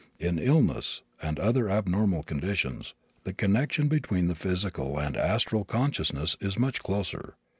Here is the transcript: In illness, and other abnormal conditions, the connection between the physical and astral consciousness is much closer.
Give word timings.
In 0.19 0.39
illness, 0.39 1.03
and 1.21 1.37
other 1.39 1.69
abnormal 1.69 2.23
conditions, 2.23 2.95
the 3.23 3.33
connection 3.33 3.87
between 3.87 4.29
the 4.29 4.33
physical 4.33 4.97
and 4.99 5.15
astral 5.15 5.63
consciousness 5.63 6.35
is 6.41 6.57
much 6.57 6.79
closer. 6.79 7.35